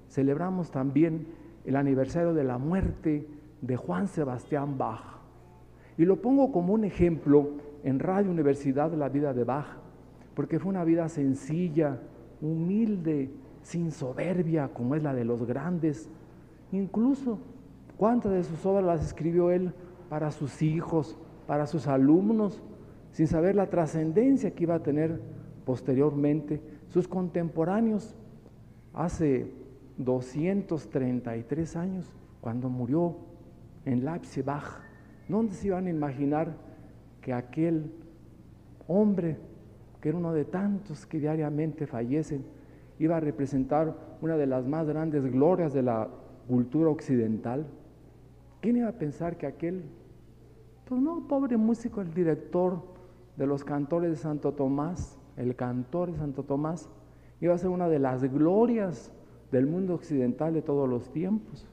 celebramos 0.09 0.71
también 0.71 1.27
el 1.65 1.77
aniversario 1.77 2.35
de 2.35 2.45
la 2.45 2.59
muerte 2.59 3.27
de 3.61 3.77
Juan 3.77 4.09
Sebastián 4.09 4.77
Bach. 4.77 5.19
Y 5.97 6.05
lo 6.05 6.21
pongo 6.21 6.53
como 6.53 6.75
un 6.75 6.85
ejemplo 6.85 7.51
en 7.83 7.99
Radio 7.99 8.31
Universidad 8.31 8.91
de 8.91 8.97
la 8.97 9.09
vida 9.09 9.33
de 9.33 9.45
Bach, 9.45 9.67
porque 10.35 10.59
fue 10.59 10.71
una 10.71 10.85
vida 10.85 11.09
sencilla, 11.09 12.01
humilde, 12.41 13.31
sin 13.63 13.91
soberbia 13.91 14.69
como 14.69 14.95
es 14.95 15.03
la 15.03 15.15
de 15.15 15.25
los 15.25 15.47
grandes. 15.47 16.09
Incluso, 16.73 17.39
¿cuántas 17.97 18.33
de 18.33 18.45
sus 18.45 18.65
obras 18.67 18.85
las 18.85 19.05
escribió 19.05 19.51
él 19.51 19.73
para 20.09 20.31
sus 20.31 20.63
hijos, 20.63 21.17
para 21.47 21.67
sus 21.67 21.87
alumnos, 21.87 22.63
sin 23.13 23.27
saber 23.27 23.55
la 23.55 23.71
trascendencia 23.71 24.51
que 24.51 24.65
iba 24.65 24.75
a 24.75 24.83
tener 24.83 25.21
posteriormente? 25.65 26.61
Sus 26.89 27.09
contemporáneos, 27.09 28.15
hace 28.93 29.51
233 29.99 31.77
años, 31.77 32.13
cuando 32.41 32.69
murió 32.69 33.17
en 33.85 34.05
Leipzig, 34.05 34.45
¿Dónde 35.29 35.55
se 35.55 35.69
iban 35.69 35.87
a 35.87 35.91
imaginar 35.91 36.55
que 37.23 37.33
aquel 37.33 37.91
hombre, 38.87 39.39
que 40.01 40.11
era 40.11 40.19
uno 40.19 40.35
de 40.35 40.45
tantos 40.45 41.07
que 41.07 41.19
diariamente 41.19 41.87
fallecen, 41.87 42.45
iba 42.99 43.17
a 43.17 43.21
representar 43.21 43.97
una 44.21 44.37
de 44.37 44.47
las 44.47 44.67
más 44.67 44.87
grandes 44.87 45.25
glorias 45.25 45.73
de 45.73 45.83
la 45.83 46.09
cultura 46.47 46.91
occidental? 46.91 47.67
¿Quién 48.61 48.77
iba 48.77 48.89
a 48.89 48.99
pensar 48.99 49.39
que 49.39 49.47
aquel, 49.47 49.85
pues 50.85 51.01
no, 51.01 51.27
pobre 51.27 51.57
músico, 51.57 52.03
el 52.03 52.13
director 52.13 52.83
de 53.37 53.47
los 53.47 53.65
cantores 53.65 54.11
de 54.11 54.17
Santo 54.17 54.53
Tomás, 54.53 55.19
el 55.37 55.57
cantor 55.57 56.13
de 56.13 56.19
Santo 56.19 56.43
Tomás, 56.43 56.89
iba 57.41 57.55
a 57.55 57.59
ser 57.59 57.71
una 57.71 57.89
de 57.89 57.99
las 57.99 58.23
glorias 58.25 59.13
del 59.51 59.67
mundo 59.67 59.95
occidental 59.95 60.55
de 60.55 60.63
todos 60.63 60.89
los 60.89 61.13
tiempos? 61.13 61.67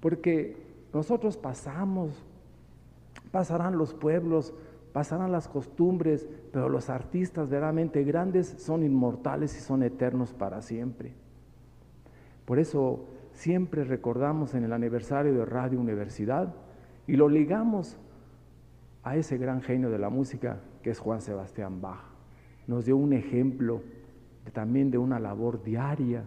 Porque 0.00 0.56
nosotros 0.92 1.36
pasamos 1.36 2.24
Pasarán 3.30 3.78
los 3.78 3.94
pueblos, 3.94 4.52
pasarán 4.92 5.30
las 5.30 5.46
costumbres, 5.46 6.28
pero 6.52 6.68
los 6.68 6.90
artistas 6.90 7.48
verdaderamente 7.48 8.02
grandes 8.02 8.48
son 8.58 8.82
inmortales 8.82 9.56
y 9.56 9.60
son 9.60 9.82
eternos 9.82 10.32
para 10.32 10.62
siempre. 10.62 11.12
Por 12.44 12.58
eso 12.58 13.06
siempre 13.32 13.84
recordamos 13.84 14.54
en 14.54 14.64
el 14.64 14.72
aniversario 14.72 15.32
de 15.32 15.44
Radio 15.44 15.80
Universidad 15.80 16.52
y 17.06 17.16
lo 17.16 17.28
ligamos 17.28 17.96
a 19.04 19.16
ese 19.16 19.38
gran 19.38 19.62
genio 19.62 19.90
de 19.90 19.98
la 19.98 20.10
música 20.10 20.60
que 20.82 20.90
es 20.90 20.98
Juan 20.98 21.20
Sebastián 21.20 21.80
Bach. 21.80 22.09
Nos 22.70 22.84
dio 22.84 22.96
un 22.96 23.12
ejemplo 23.12 23.82
también 24.52 24.92
de 24.92 24.96
una 24.96 25.18
labor 25.18 25.60
diaria, 25.64 26.22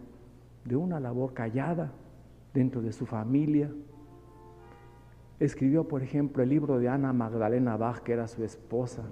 de 0.66 0.76
una 0.76 1.00
labor 1.00 1.34
callada 1.34 1.94
dentro 2.54 2.82
de 2.82 2.92
su 2.92 3.06
familia, 3.06 3.72
escribió, 5.40 5.88
por 5.88 6.04
ejemplo, 6.04 6.44
el 6.44 6.50
libro 6.50 6.80
de 6.80 6.90
Ana 6.90 7.14
Magdalena 7.14 7.78
Bach, 7.78 8.00
que 8.00 8.12
era 8.12 8.28
su 8.28 8.44
esposa, 8.44 9.04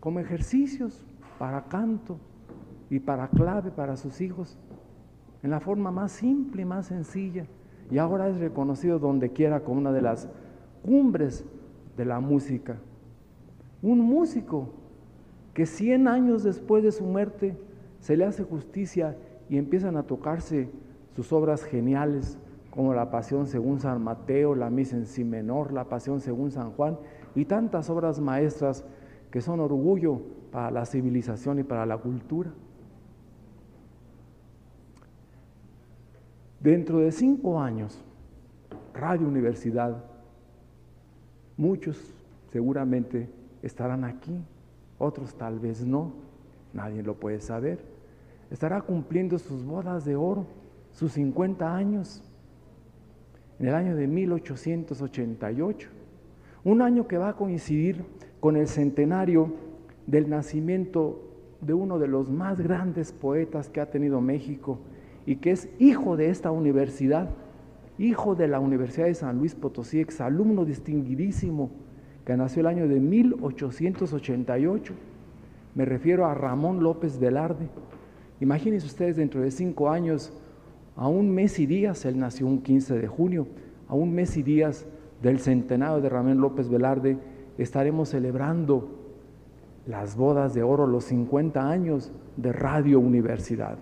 como 0.00 0.18
ejercicios 0.18 1.06
para 1.38 1.66
canto 1.66 2.18
y 2.90 2.98
para 2.98 3.28
clave 3.28 3.70
para 3.70 3.96
sus 3.96 4.20
hijos, 4.20 4.58
en 5.44 5.50
la 5.50 5.60
forma 5.60 5.92
más 5.92 6.10
simple 6.10 6.62
y 6.62 6.64
más 6.64 6.86
sencilla. 6.86 7.46
Y 7.92 7.98
ahora 7.98 8.28
es 8.28 8.40
reconocido 8.40 8.98
donde 8.98 9.30
quiera 9.30 9.60
como 9.60 9.78
una 9.78 9.92
de 9.92 10.02
las 10.02 10.28
cumbres 10.82 11.44
de 11.96 12.04
la 12.04 12.18
música. 12.18 12.78
Un 13.82 14.00
músico 14.00 14.81
que 15.54 15.66
100 15.66 16.08
años 16.08 16.42
después 16.42 16.82
de 16.82 16.92
su 16.92 17.04
muerte 17.04 17.56
se 18.00 18.16
le 18.16 18.24
hace 18.24 18.42
justicia 18.42 19.16
y 19.48 19.58
empiezan 19.58 19.96
a 19.96 20.04
tocarse 20.04 20.70
sus 21.14 21.32
obras 21.32 21.62
geniales 21.64 22.38
como 22.70 22.94
la 22.94 23.10
Pasión 23.10 23.46
según 23.46 23.80
San 23.80 24.02
Mateo, 24.02 24.54
la 24.54 24.70
Misa 24.70 24.96
en 24.96 25.06
Si 25.06 25.24
menor, 25.24 25.72
la 25.72 25.84
Pasión 25.84 26.20
según 26.20 26.50
San 26.50 26.72
Juan 26.72 26.98
y 27.34 27.44
tantas 27.44 27.90
obras 27.90 28.18
maestras 28.18 28.84
que 29.30 29.42
son 29.42 29.60
orgullo 29.60 30.22
para 30.50 30.70
la 30.70 30.86
civilización 30.86 31.58
y 31.58 31.62
para 31.64 31.84
la 31.84 31.98
cultura. 31.98 32.50
Dentro 36.60 37.00
de 37.00 37.12
cinco 37.12 37.60
años, 37.60 38.02
Radio 38.94 39.26
Universidad, 39.26 40.04
muchos 41.56 42.14
seguramente 42.52 43.28
estarán 43.62 44.04
aquí, 44.04 44.32
otros 45.02 45.34
tal 45.34 45.58
vez 45.58 45.84
no, 45.84 46.12
nadie 46.72 47.02
lo 47.02 47.14
puede 47.14 47.40
saber. 47.40 47.84
Estará 48.50 48.80
cumpliendo 48.82 49.38
sus 49.38 49.64
bodas 49.64 50.04
de 50.04 50.16
oro, 50.16 50.46
sus 50.92 51.12
50 51.12 51.74
años 51.74 52.22
en 53.58 53.68
el 53.68 53.74
año 53.74 53.96
de 53.96 54.06
1888, 54.06 55.88
un 56.64 56.82
año 56.82 57.06
que 57.06 57.18
va 57.18 57.30
a 57.30 57.36
coincidir 57.36 58.04
con 58.40 58.56
el 58.56 58.68
centenario 58.68 59.52
del 60.06 60.28
nacimiento 60.28 61.28
de 61.60 61.74
uno 61.74 61.98
de 61.98 62.08
los 62.08 62.28
más 62.28 62.60
grandes 62.60 63.12
poetas 63.12 63.68
que 63.68 63.80
ha 63.80 63.90
tenido 63.90 64.20
México 64.20 64.78
y 65.26 65.36
que 65.36 65.52
es 65.52 65.68
hijo 65.78 66.16
de 66.16 66.28
esta 66.28 66.50
universidad, 66.50 67.30
hijo 67.98 68.34
de 68.34 68.48
la 68.48 68.58
Universidad 68.58 69.06
de 69.06 69.14
San 69.14 69.38
Luis 69.38 69.54
Potosí, 69.54 70.00
exalumno 70.00 70.64
distinguidísimo, 70.64 71.70
que 72.24 72.36
nació 72.36 72.60
el 72.60 72.66
año 72.66 72.88
de 72.88 73.00
1888. 73.00 74.94
Me 75.74 75.84
refiero 75.84 76.26
a 76.26 76.34
Ramón 76.34 76.82
López 76.82 77.18
Velarde. 77.18 77.68
Imagínense 78.40 78.86
ustedes 78.86 79.16
dentro 79.16 79.40
de 79.40 79.50
cinco 79.50 79.90
años 79.90 80.32
a 80.96 81.08
un 81.08 81.30
mes 81.30 81.58
y 81.58 81.66
días, 81.66 82.04
él 82.04 82.18
nació 82.18 82.46
un 82.46 82.62
15 82.62 82.98
de 82.98 83.08
junio, 83.08 83.46
a 83.88 83.94
un 83.94 84.12
mes 84.12 84.36
y 84.36 84.42
días 84.42 84.86
del 85.22 85.38
centenario 85.38 86.00
de 86.02 86.08
Ramón 86.08 86.40
López 86.40 86.68
Velarde, 86.68 87.16
estaremos 87.56 88.10
celebrando 88.10 88.88
las 89.86 90.16
bodas 90.16 90.54
de 90.54 90.62
oro, 90.62 90.86
los 90.86 91.04
50 91.04 91.68
años 91.68 92.12
de 92.36 92.52
Radio 92.52 93.00
Universidad. 93.00 93.78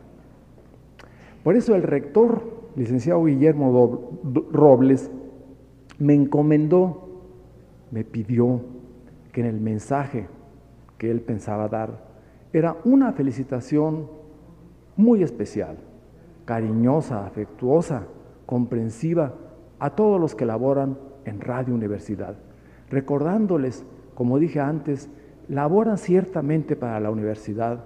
Por 1.42 1.56
eso 1.56 1.74
el 1.74 1.82
rector, 1.82 2.42
licenciado 2.76 3.24
Guillermo 3.24 4.12
Robles, 4.52 5.10
me 5.98 6.14
encomendó, 6.14 7.09
me 7.90 8.04
pidió 8.04 8.60
que 9.32 9.40
en 9.40 9.46
el 9.46 9.60
mensaje 9.60 10.28
que 10.98 11.10
él 11.10 11.20
pensaba 11.20 11.68
dar 11.68 12.10
era 12.52 12.76
una 12.84 13.12
felicitación 13.12 14.08
muy 14.96 15.22
especial, 15.22 15.78
cariñosa, 16.44 17.26
afectuosa, 17.26 18.06
comprensiva 18.46 19.34
a 19.78 19.90
todos 19.90 20.20
los 20.20 20.34
que 20.34 20.46
laboran 20.46 20.98
en 21.24 21.40
Radio 21.40 21.74
Universidad, 21.74 22.34
recordándoles, 22.90 23.84
como 24.14 24.38
dije 24.38 24.60
antes, 24.60 25.08
laboran 25.48 25.98
ciertamente 25.98 26.76
para 26.76 27.00
la 27.00 27.10
universidad, 27.10 27.84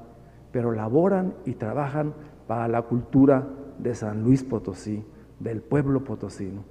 pero 0.51 0.73
laboran 0.73 1.35
y 1.45 1.55
trabajan 1.55 2.15
para 2.47 2.69
la 2.69 2.83
cultura 2.83 3.47
de 3.79 3.95
San 3.95 4.23
Luis 4.23 4.43
Potosí, 4.43 5.05
del 5.41 5.61
pueblo 5.61 6.05
potosino. 6.05 6.63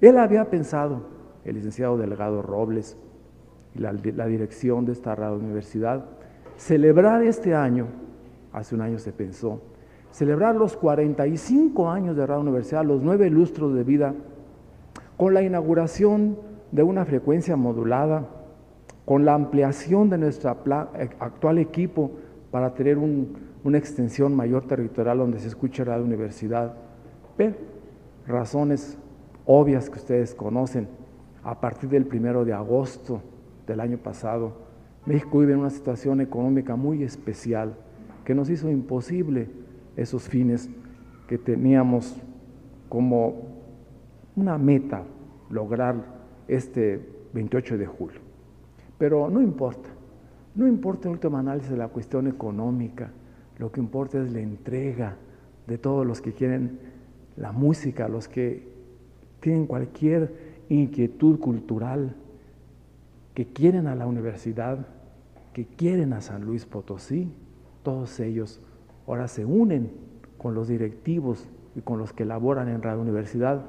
Él 0.00 0.18
había 0.18 0.50
pensado, 0.50 1.13
el 1.44 1.56
licenciado 1.56 1.96
Delgado 1.96 2.42
Robles 2.42 2.96
y 3.74 3.78
la, 3.80 3.92
dirección 4.26 4.84
de 4.84 4.92
esta 4.92 5.14
radio 5.14 5.36
universidad, 5.36 6.04
celebrar 6.56 7.22
este 7.22 7.54
año, 7.54 7.86
hace 8.52 8.74
un 8.74 8.80
año 8.80 8.98
se 8.98 9.12
pensó, 9.12 9.60
celebrar 10.10 10.54
los 10.54 10.76
45 10.76 11.90
años 11.90 12.16
de 12.16 12.26
Radio 12.26 12.42
Universidad, 12.42 12.84
los 12.84 13.02
nueve 13.02 13.28
lustros 13.30 13.74
de 13.74 13.82
vida, 13.82 14.14
con 15.16 15.34
la 15.34 15.42
inauguración 15.42 16.38
de 16.70 16.82
una 16.82 17.04
frecuencia 17.04 17.56
modulada, 17.56 18.28
con 19.04 19.24
la 19.24 19.34
ampliación 19.34 20.08
de 20.08 20.18
nuestro 20.18 20.50
eh, 20.50 21.10
actual 21.18 21.58
equipo 21.58 22.12
para 22.50 22.74
tener 22.74 22.98
una 22.98 23.78
extensión 23.78 24.34
mayor 24.34 24.66
territorial 24.66 25.18
donde 25.18 25.40
se 25.40 25.48
escuche 25.48 25.84
Radio 25.84 26.04
Universidad. 26.04 26.74
Pero 27.36 27.56
razones 28.26 28.96
obvias 29.44 29.90
que 29.90 29.98
ustedes 29.98 30.34
conocen, 30.34 30.88
a 31.44 31.60
partir 31.60 31.90
del 31.90 32.06
primero 32.06 32.44
de 32.44 32.52
agosto 32.52 33.22
del 33.66 33.80
año 33.80 33.98
pasado, 33.98 34.64
México 35.06 35.38
vive 35.38 35.52
en 35.52 35.60
una 35.60 35.70
situación 35.70 36.20
económica 36.20 36.76
muy 36.76 37.02
especial 37.02 37.74
que 38.24 38.34
nos 38.34 38.48
hizo 38.48 38.70
imposible 38.70 39.50
esos 39.96 40.26
fines 40.28 40.70
que 41.28 41.36
teníamos 41.36 42.16
como 42.88 43.42
una 44.34 44.56
meta 44.56 45.02
lograr 45.50 45.96
este 46.48 47.06
28 47.34 47.76
de 47.76 47.86
julio. 47.86 48.20
Pero 48.96 49.28
no 49.28 49.42
importa, 49.42 49.90
no 50.54 50.66
importa 50.66 51.08
en 51.08 51.14
último 51.14 51.36
análisis 51.36 51.72
la 51.72 51.88
cuestión 51.88 52.26
económica, 52.26 53.10
lo 53.58 53.70
que 53.70 53.80
importa 53.80 54.22
es 54.22 54.32
la 54.32 54.40
entrega 54.40 55.16
de 55.66 55.76
todos 55.76 56.06
los 56.06 56.20
que 56.20 56.32
quieren 56.32 56.78
la 57.36 57.52
música, 57.52 58.08
los 58.08 58.28
que 58.28 58.72
tienen 59.40 59.66
cualquier 59.66 60.43
inquietud 60.68 61.38
cultural, 61.38 62.14
que 63.34 63.46
quieren 63.46 63.86
a 63.86 63.94
la 63.94 64.06
universidad, 64.06 64.86
que 65.52 65.66
quieren 65.66 66.12
a 66.12 66.20
San 66.20 66.44
Luis 66.44 66.66
Potosí, 66.66 67.30
todos 67.82 68.18
ellos 68.20 68.60
ahora 69.06 69.28
se 69.28 69.44
unen 69.44 69.90
con 70.38 70.54
los 70.54 70.68
directivos 70.68 71.48
y 71.76 71.80
con 71.80 71.98
los 71.98 72.12
que 72.12 72.24
laboran 72.24 72.68
en 72.68 72.82
Radio 72.82 73.00
Universidad 73.00 73.62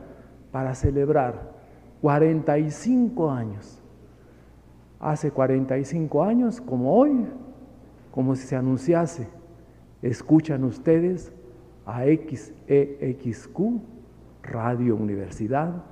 para 0.52 0.76
celebrar 0.76 1.54
45 2.02 3.32
años. 3.32 3.82
Hace 5.00 5.32
45 5.32 6.24
años, 6.24 6.62
como 6.62 6.98
hoy, 6.98 7.26
como 8.12 8.36
si 8.36 8.48
se 8.48 8.56
anunciase, 8.56 9.28
escuchan 10.02 10.64
ustedes 10.64 11.32
a 11.86 12.04
XEXQ, 12.06 13.60
Radio 14.44 14.96
Universidad, 14.96 15.84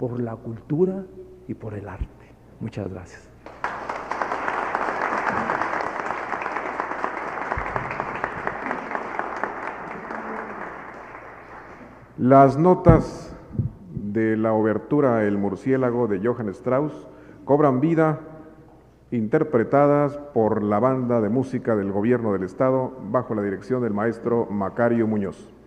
por 0.00 0.18
la 0.18 0.34
cultura 0.34 1.04
y 1.46 1.52
por 1.52 1.74
el 1.74 1.86
arte. 1.86 2.06
Muchas 2.58 2.88
gracias. 2.90 3.28
Las 12.16 12.56
notas 12.56 13.36
de 13.92 14.38
la 14.38 14.54
obertura 14.54 15.24
El 15.26 15.36
murciélago 15.36 16.06
de 16.06 16.26
Johann 16.26 16.48
Strauss 16.48 17.06
cobran 17.44 17.80
vida 17.80 18.20
interpretadas 19.10 20.16
por 20.32 20.62
la 20.62 20.78
banda 20.78 21.20
de 21.20 21.28
música 21.28 21.76
del 21.76 21.92
gobierno 21.92 22.32
del 22.32 22.44
estado 22.44 22.96
bajo 23.10 23.34
la 23.34 23.42
dirección 23.42 23.82
del 23.82 23.92
maestro 23.92 24.46
Macario 24.46 25.06
Muñoz. 25.06 25.59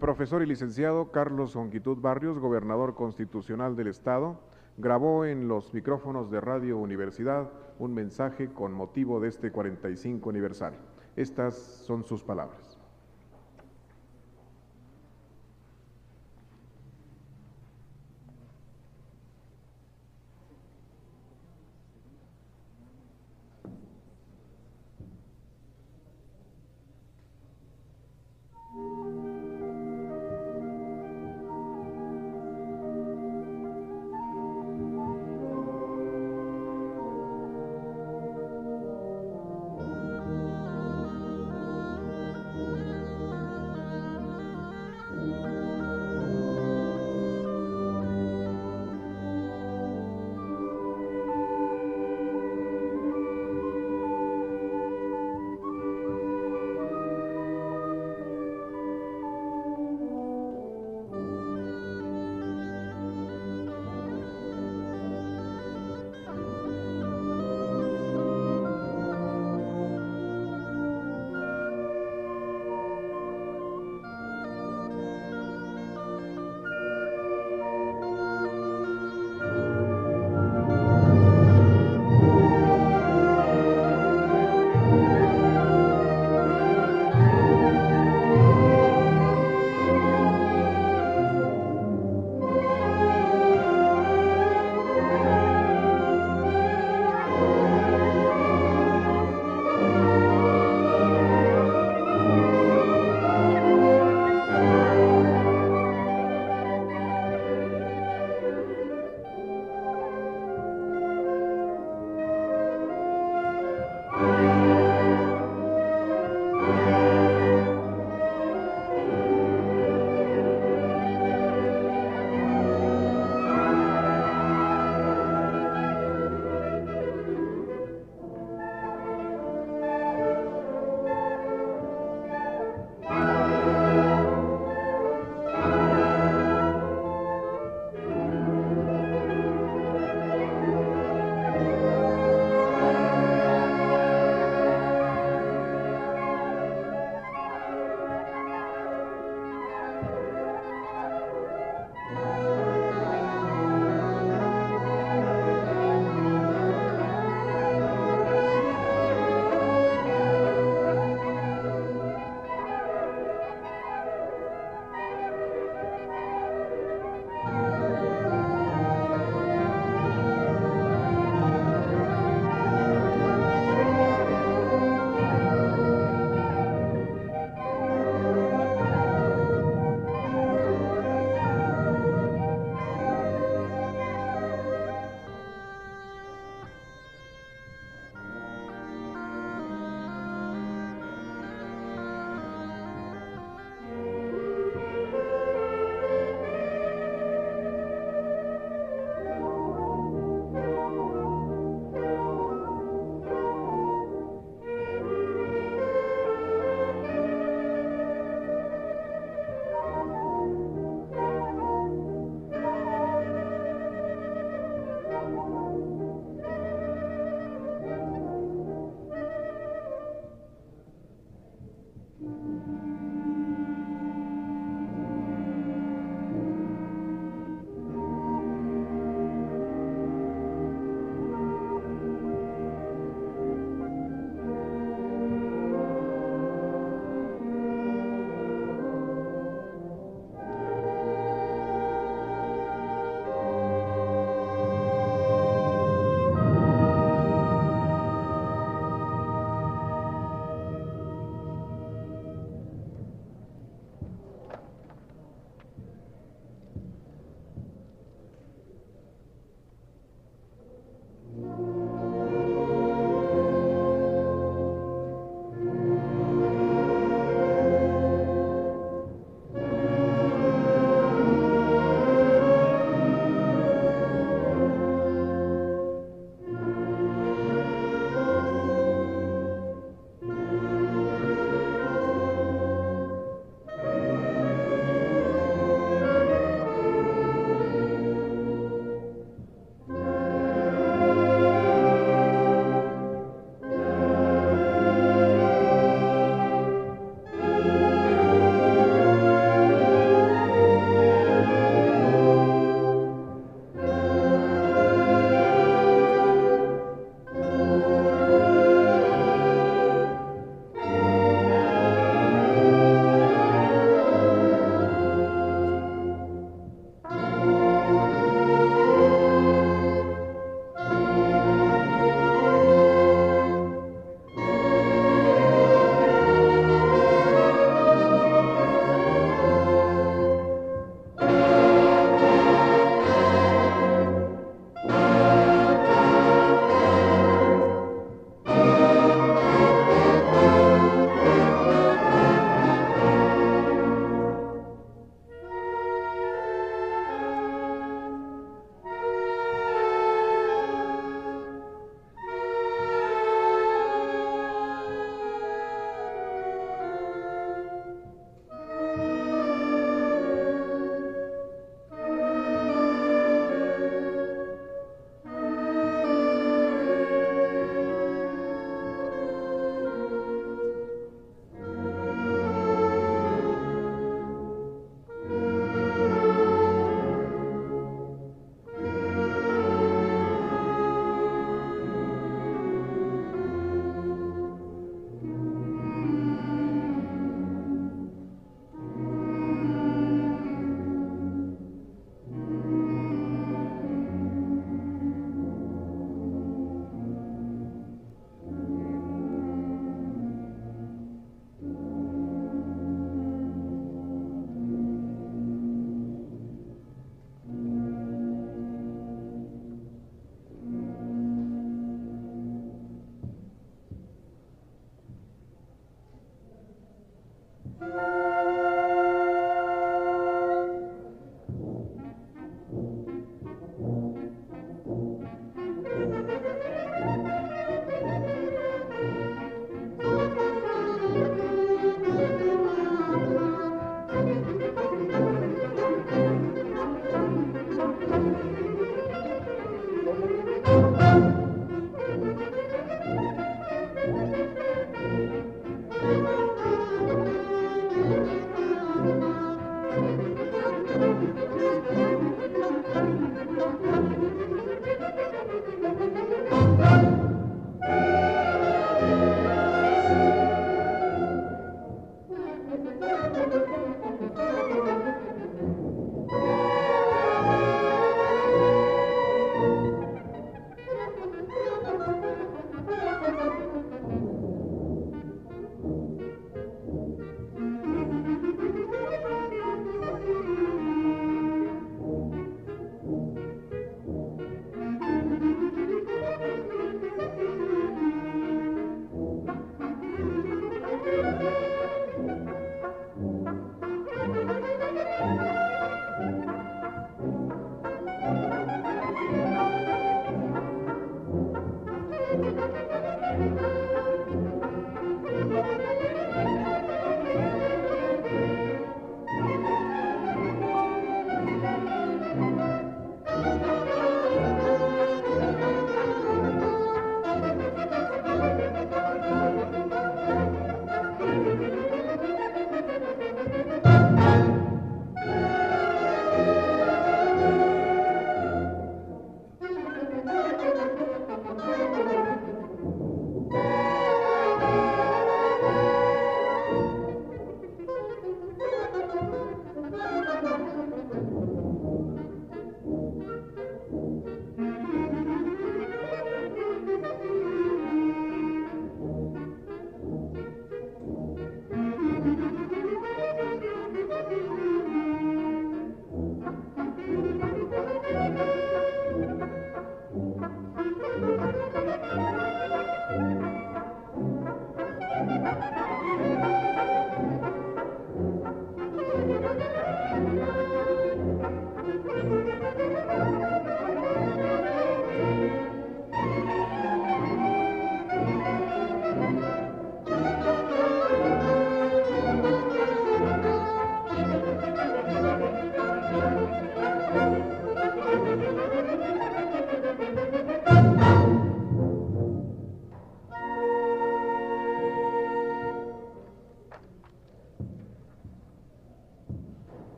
Profesor 0.00 0.42
y 0.42 0.46
licenciado 0.46 1.12
Carlos 1.12 1.54
Onquitud 1.54 1.98
Barrios, 1.98 2.38
gobernador 2.38 2.94
constitucional 2.94 3.76
del 3.76 3.88
Estado, 3.88 4.40
grabó 4.78 5.26
en 5.26 5.46
los 5.46 5.72
micrófonos 5.74 6.30
de 6.30 6.40
Radio 6.40 6.78
Universidad 6.78 7.50
un 7.78 7.94
mensaje 7.94 8.48
con 8.48 8.72
motivo 8.72 9.20
de 9.20 9.28
este 9.28 9.52
45 9.52 10.30
aniversario. 10.30 10.78
Estas 11.16 11.54
son 11.54 12.04
sus 12.04 12.22
palabras. 12.22 12.69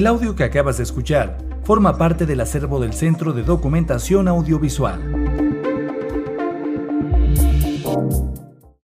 El 0.00 0.06
audio 0.06 0.34
que 0.34 0.44
acabas 0.44 0.78
de 0.78 0.84
escuchar 0.84 1.36
forma 1.62 1.98
parte 1.98 2.24
del 2.24 2.40
acervo 2.40 2.80
del 2.80 2.94
Centro 2.94 3.34
de 3.34 3.42
Documentación 3.42 4.28
Audiovisual. 4.28 5.09